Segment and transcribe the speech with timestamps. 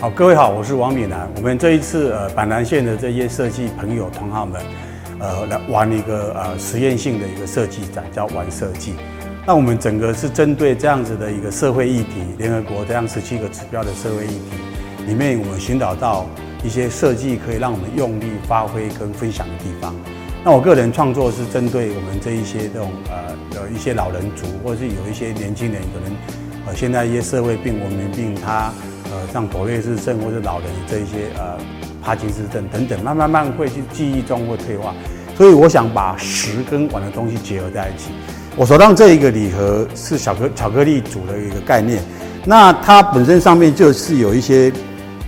[0.00, 1.28] 好，各位好，我是王敏南。
[1.34, 4.62] 我们这一次呃板南线的这些设计朋友同好们，
[5.18, 8.94] 呃来玩一个呃实验性的一个设计展，叫玩设计。
[9.44, 16.26] 那我们整个是针对这样子的一个社会议题，联合国这样十七个指标的社会议题里面，我们寻找到
[16.62, 19.92] 一些设计可以让我们用力发挥跟分享的地方。
[20.44, 26.16] 那我个人创作是针对我们这一些这种呃有一些老人族，或者是有一些年轻人可能
[26.68, 28.72] 呃现在一些社会病、文明病，他。
[29.10, 31.56] 呃，像妥瑞氏症或者老人这一些呃，
[32.02, 34.94] 帕金斯症等等，慢慢慢会去记忆中会退化，
[35.36, 38.10] 所以我想把食跟玩的东西结合在一起。
[38.56, 42.02] 我手上这一个礼盒是巧克巧克力组的一个概念，
[42.44, 44.72] 那它本身上面就是有一些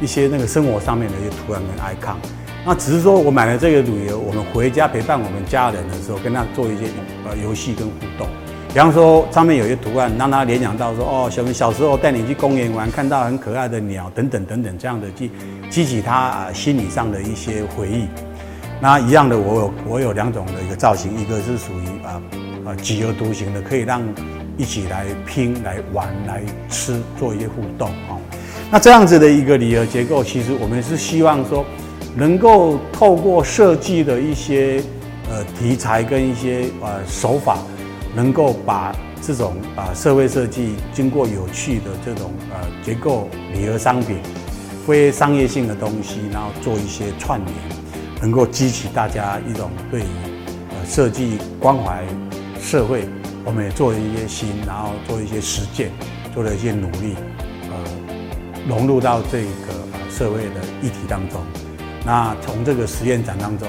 [0.00, 2.16] 一些那个生活上面的一些图案跟 icon。
[2.66, 6.84] 那只是说我买了这个旅游，我们回家陪伴我们家人的时候，跟他做一些
[7.26, 8.28] 呃游戏跟互动。
[8.72, 15.28] 比方说，上面有一个图案，让他联想到说，哦，小明小时候带你去公园玩，看到很可爱的鸟，等等等等，这样的激
[15.68, 18.06] 激起他啊心理上的一些回忆。
[18.80, 22.22] 那一样的，我有我有两种的一个造型，一个是属于啊
[22.64, 24.00] 啊几何图形的，可以让
[24.56, 28.14] 一起来拼、来玩、来吃，做一些互动啊。
[28.70, 31.64] 那这样子的一个礼盒结构，其实我们是希望说，
[32.14, 34.80] 能够透过设计的一些
[35.28, 37.58] 呃题材跟一些呃手法。
[38.14, 44.18] 能够把这种啊社会设计经过有趣的这种呃结构礼盒商品，
[44.86, 47.54] 非商业性的东西，然后做一些串联，
[48.20, 50.04] 能够激起大家一种对于
[50.70, 52.04] 呃设计关怀
[52.60, 53.04] 社会，
[53.44, 55.90] 我们也做了一些新，然后做一些实践，
[56.34, 57.14] 做了一些努力，
[57.70, 57.76] 呃
[58.68, 61.40] 融入到这个呃社会的议题当中。
[62.04, 63.68] 那从这个实验展当中，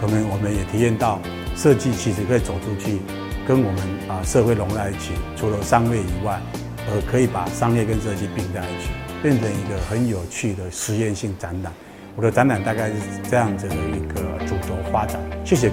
[0.00, 1.20] 可能我们也体验到
[1.54, 2.98] 设计其实可以走出去。
[3.46, 6.40] 跟我们啊社会融在一起，除了商业以外，
[6.88, 8.90] 呃，可以把商业跟设计并在一起，
[9.22, 11.72] 变成一个很有趣的实验性展览。
[12.16, 12.94] 我的展览大概是
[13.30, 15.20] 这样子的一个主轴发展。
[15.44, 15.70] 谢谢。